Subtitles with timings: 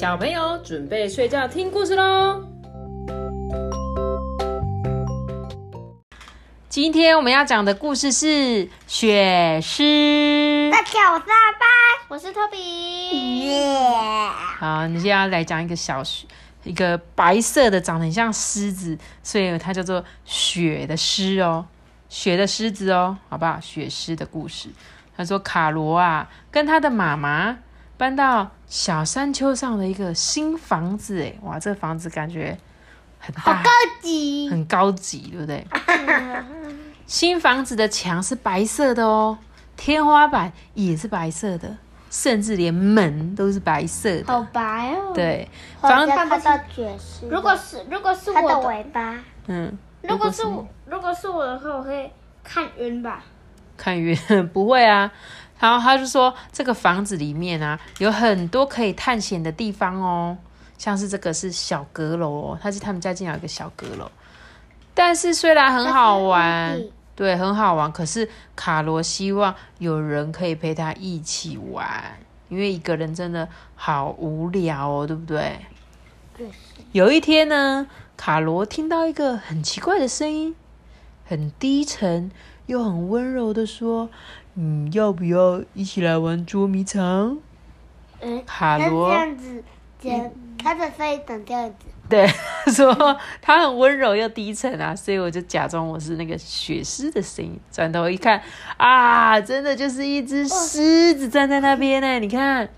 [0.00, 2.42] 小朋友准备睡觉听故事喽。
[6.70, 10.70] 今天我们要讲的故事是雪狮。
[10.72, 11.68] 大家好，我是阿班。
[12.08, 13.40] 我是托比。
[13.40, 13.76] 耶！
[14.58, 16.26] 好，你现在要来讲一个小雪，
[16.64, 21.66] 一个白色的，长得很像狮子，所以它叫做雪的狮哦，
[22.08, 23.60] 雪的狮子哦，好不好？
[23.60, 24.70] 雪狮的故事。
[25.14, 27.58] 他说卡罗啊，跟他的妈妈
[28.00, 32.56] 搬到小山丘上的一个新房子，哎，哇，这个房子感觉
[33.18, 34.48] 很大，好高级。
[34.48, 35.66] 很高级，对不对？
[37.04, 39.36] 新房子的墙是白色的哦，
[39.76, 41.76] 天花板也是白色的，
[42.08, 44.46] 甚至连门都是白色的好。
[44.50, 45.12] 白哦。。
[45.12, 45.46] 对，
[45.78, 47.28] 房房子看不到爵士。
[47.28, 49.14] 如果是如果是我的，尾巴，
[49.48, 52.10] 嗯，如果是我如果是我的话，我会
[52.42, 53.22] 看晕吧。
[53.76, 54.16] 看晕
[54.54, 55.12] 不会啊。
[55.60, 60.36] 然后他就说，这个房子里面啊，有很多可以探险的地方哦，
[60.78, 64.10] 像是这个是小阁楼哦，他是他们家竟然有一个小阁楼。
[64.94, 66.80] 但是虽然很好玩
[67.14, 75.58] 对，很好玩，可是卡罗希望有人可以陪他一起玩，因为一个人真的好无聊哦，对不对？
[76.36, 76.48] 对。
[76.92, 80.56] 有一天呢，卡罗听到一个很奇怪的声音，
[81.26, 82.30] 很低沉
[82.66, 84.08] 又很温柔的说
[84.54, 87.38] ：“嗯，要不要一起来玩捉迷藏
[88.20, 89.62] 嗯，？”它这卡罗样子，
[89.98, 91.86] 剪它的声音长这样子。
[92.08, 92.26] 对
[92.74, 92.92] 说
[93.40, 98.42] 他很温柔又低沉啊，所以我就假装我是那个雪狮的声音，转头一看
[98.76, 102.68] 啊，真的就是一只狮子站在那边呢，你看，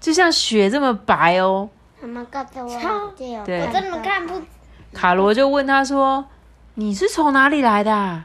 [0.00, 1.68] 就像雪这么白哦。
[2.00, 3.12] 妈妈告诉我
[3.44, 4.40] 对我真的看不。
[4.94, 6.24] 卡罗就问他说
[6.76, 8.24] ：“你是从哪里来的、啊？”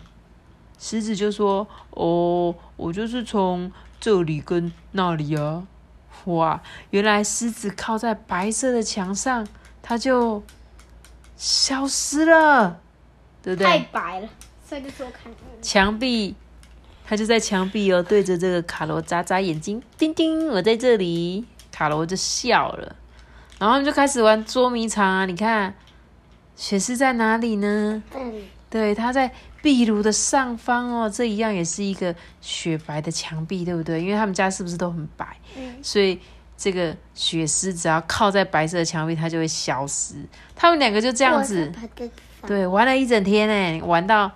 [0.78, 5.66] 狮子就说：“哦，我就是从这里跟那里啊。”
[6.26, 9.46] 哇，原来狮子靠在白色的墙上，
[9.82, 10.42] 它就
[11.36, 12.80] 消失了，
[13.42, 13.80] 对不对太？
[13.92, 14.30] 白了，
[14.66, 15.38] 所以就说看晕。
[15.62, 16.36] 墙壁，
[17.06, 21.46] 它就在墙壁哦，对着这个卡罗眨眨眼睛，叮叮，我在这里。
[21.72, 22.96] 卡罗就笑了，
[23.58, 25.26] 然后他们就开始玩捉迷藏啊。
[25.26, 25.74] 你看，
[26.56, 28.04] 雪狮在哪里呢？
[28.14, 34.02] 这里，对，它在壁炉的上方哦，这一样也是一个雪白的墙壁，对不对？
[34.02, 35.26] 因为他们家是不是都很白？
[35.58, 36.20] 嗯所以
[36.58, 40.16] 这个雪狮只要靠在白色的墙壁，它就会消失。
[40.56, 41.72] 他们两个就这样子，
[42.46, 43.48] 对，玩了一整天
[43.80, 44.28] 呢，玩到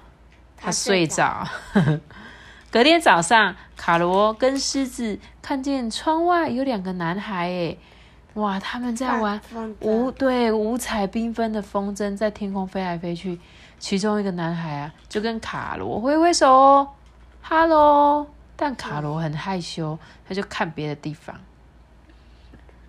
[0.56, 1.48] 他他睡睡着。
[2.72, 7.78] 隔天早上，卡罗跟狮子看见窗外有两个男孩，哎，
[8.38, 9.42] 哇，他们在玩
[9.80, 13.40] 五筝对五彩缤纷的风筝在天空飞来飞去，
[13.80, 16.90] 其中一个男孩啊就跟卡罗挥挥手哦，
[17.42, 21.36] 哈喽，但卡罗很害羞，他就看别的地方。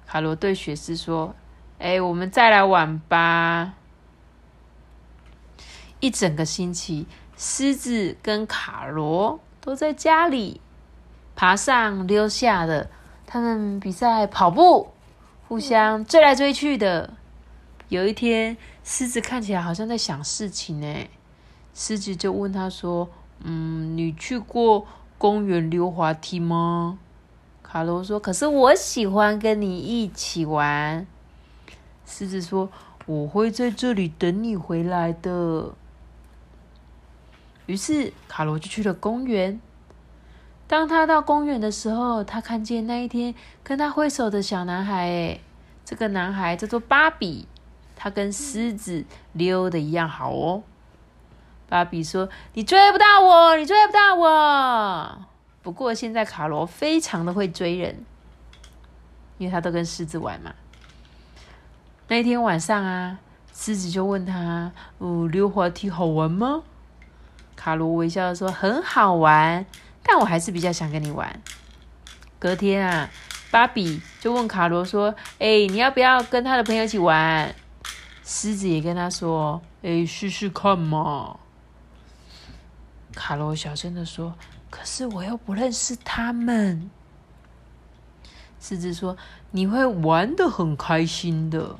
[0.06, 1.34] 卡罗对雪狮说
[1.80, 3.72] ：“哎、我们再来玩吧。”
[6.00, 7.06] 一整个星期，
[7.38, 10.60] 狮子跟卡罗都在家里
[11.34, 12.91] 爬上溜下的，
[13.26, 14.92] 他们比赛跑步，
[15.48, 17.14] 互相追来追去的。
[17.88, 18.54] 有一天，
[18.84, 21.09] 狮子看起来好像在想事情呢。
[21.72, 23.09] 狮子就问他说
[23.42, 24.86] ：“嗯，你去过
[25.16, 26.98] 公园溜滑梯吗？”
[27.64, 31.06] 卡罗说：“可是我喜欢跟你一起玩。”
[32.04, 32.70] 狮子说
[33.06, 35.75] ：“我会在这里等你回来的。”
[37.65, 39.59] 于是卡罗就去了公园。
[40.68, 43.34] 当他到公园的时候，他看见那一天
[43.64, 45.40] 跟他挥手的小男孩，哎，
[45.84, 47.48] 这个男孩叫做芭比，
[47.96, 50.62] 他跟狮子溜的一样好哦。
[51.70, 55.18] 芭比说：“你追不到我，你追不到我。”
[55.62, 58.04] 不过现在卡罗非常的会追人，
[59.38, 60.54] 因为他都跟狮子玩嘛。
[62.08, 63.18] 那一天晚上啊，
[63.54, 66.62] 狮子就问他：“哦，溜滑梯好玩吗？”
[67.56, 69.66] 卡罗微笑的说：“很好玩，
[70.08, 71.41] 但我还是比较想跟你玩。”
[72.41, 73.10] 隔天啊，
[73.50, 77.54] 芭比就问卡罗说：“哎、你要不要跟他的朋友一起玩？”
[78.24, 81.38] 狮子也跟他说：“哎、试试看嘛。”
[83.15, 84.34] 卡罗小声的说
[84.71, 86.91] ：“可是我又不认识他们。”
[88.60, 89.16] 狮子说
[89.53, 91.77] ：“你会玩的很开心的，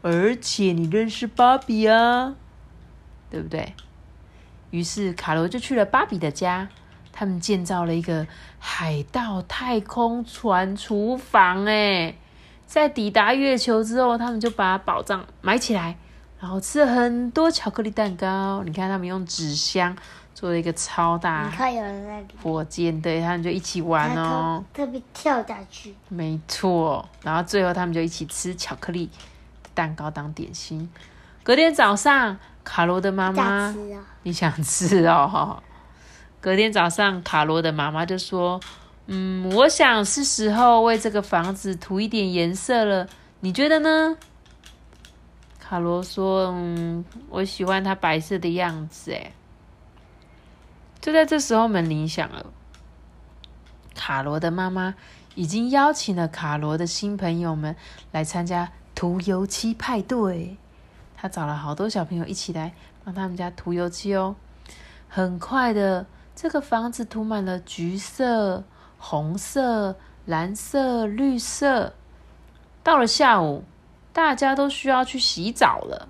[0.00, 2.34] 而且你认识芭比啊，
[3.28, 3.74] 对不对？”
[4.70, 6.68] 于是卡罗就去了芭比的家，
[7.20, 8.26] 他们建造了一个
[8.58, 11.66] 海盗太空船厨房。
[11.66, 12.14] 哎，
[12.66, 15.98] 在抵达月球之后，他们就把宝藏埋起来，
[16.40, 18.62] 然后吃了很多巧克力蛋糕。
[18.64, 19.94] 你看，他们用纸箱
[20.34, 24.64] 做了一个超你大看有人在，火箭，对，他们就一起玩哦。
[24.72, 29.10] 特特别跳下去，没错，然后最后他们就一起吃巧克力
[29.74, 30.90] 蛋糕当点心。
[31.42, 33.76] 隔天早上，卡罗的妈大妈！
[34.22, 35.62] 你想吃哦？
[36.40, 38.58] 隔天早上，卡罗的妈妈就说
[39.06, 43.06] ：“嗯，我想是时候为这个房子涂一点颜色了，
[43.40, 44.16] 你觉得呢？”
[45.60, 49.32] 卡罗说：“嗯，我喜欢它白色的样子。”哎，
[51.00, 52.46] 就在这时候，门铃响了。
[53.94, 54.94] 卡罗的妈妈
[55.34, 57.76] 已经邀请了卡罗的新朋友们
[58.12, 60.56] 来参加涂油漆派对。
[61.16, 62.72] 他找了好多小朋友一起来
[63.04, 64.34] 帮他们家涂油漆哦。
[65.06, 66.06] 很快的，
[66.42, 68.64] 这个房子涂满了橘色、
[68.96, 71.92] 红色、蓝色、绿色。
[72.82, 73.62] 到了下午，
[74.14, 76.08] 大家都需要去洗澡了。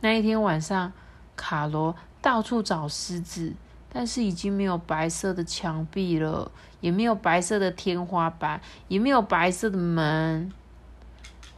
[0.00, 0.92] 那一天晚上，
[1.36, 3.54] 卡罗到处找狮子，
[3.88, 6.50] 但是已经没有白色的墙壁了，
[6.80, 10.50] 也没有白色的天花板，也没有白色的门。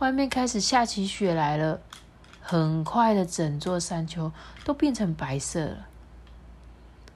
[0.01, 1.81] 外面开始下起雪来了，
[2.43, 4.31] 很快的，整座山丘
[4.63, 5.87] 都变成白色了。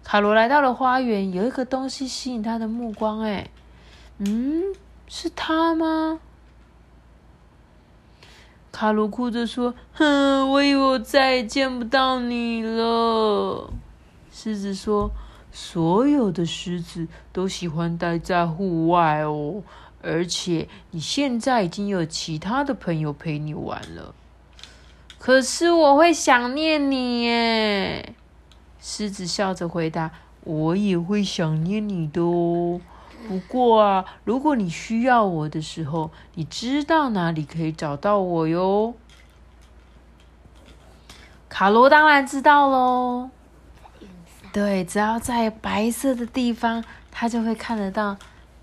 [0.06, 3.50] 卡罗来到了花园，有一个东西吸引他的目光，哎，
[4.18, 4.62] 嗯，
[5.08, 6.20] 是他吗？
[8.70, 13.68] 卡罗哭着说：“哼，我以为我再也见不到你了。”
[14.30, 15.10] 狮子说
[15.50, 19.64] ：“所有的狮子都喜欢待在户外哦。”
[20.02, 24.14] 而且你现在已经有其他的朋友陪你玩了，
[25.18, 28.14] 可是我会想念你耶。
[28.88, 30.12] 狮子笑着回答
[30.46, 32.80] ：“我也会想念你的哦。
[33.26, 38.94] 不过啊，如果你需要我的时候，你知道哪里可以找到我哟。”
[41.50, 43.28] 卡罗当然知道喽。
[44.52, 48.16] 对，只要在白色的地方，他就会看得到。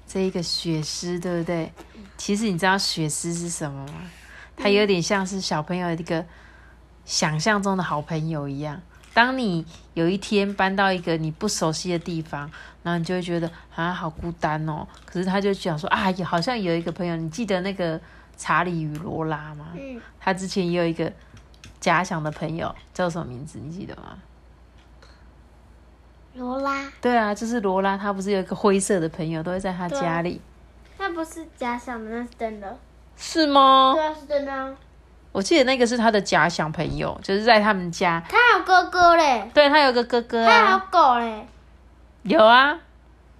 [0.07, 1.73] 这一个雪狮，对不对？
[2.15, 3.93] 其实你知道雪狮是什么吗？
[4.55, 6.25] 它有点像是小朋友一个
[7.03, 8.81] 想象中的好朋友一样。
[9.13, 12.49] 当你有一天搬到一个你不熟悉的地方，
[12.81, 14.87] 然后你就会觉得啊，好孤单哦。
[15.05, 17.15] 可是他就想说啊，好像有一个朋友。
[17.15, 17.99] 你记得那个
[18.35, 19.67] 查理与罗拉吗？
[19.75, 21.11] 嗯，他之前也有一个
[21.79, 23.59] 假想的朋友，叫什么名字？
[23.59, 24.17] 你记得吗？
[26.35, 30.41] 罗拉，对啊，就是罗拉，她不是有一个灰色的朋友，都会在她家里，
[30.97, 32.75] 那不是假想的，那是真的。
[33.15, 33.93] 是吗？
[33.93, 34.75] 对啊，是真的啊。
[35.33, 41.47] 我记得那个是他的假想朋友，就是在他们家，他有哥哥嘞，对他有个哥哥他还有啊，狗嘞，
[42.21, 42.79] 有啊，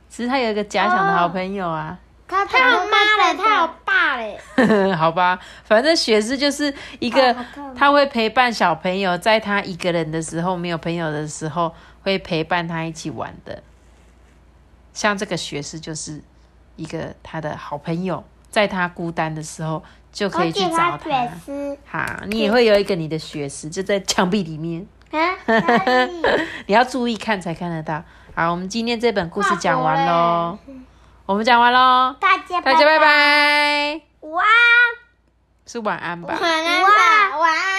[0.09, 1.97] 只是他有一个假想的好朋友啊，
[2.27, 4.39] 他他有妈嘞，他有爸嘞。
[4.97, 13.61] 好吧，反正雪芝就是一个哦他会陪伴小朋友，在他一个人的时候，没有朋友的时候，会陪伴他一起玩的。
[14.93, 16.23] 像这个学士就是
[16.75, 20.99] 一个他的好朋友，在他孤单的时候就可以去找他。
[20.99, 25.35] 雪丝，好，你也会有一个你的血丝，就在墙壁里面，啊，
[26.67, 28.01] 你要注意看才看得到。
[28.35, 30.57] 好，我们今天这本故事讲完喽，
[31.25, 34.43] 我们讲完喽，大家大家拜拜，哇
[35.65, 36.37] 是晚安吧？
[36.39, 37.73] 晚安吧，晚安。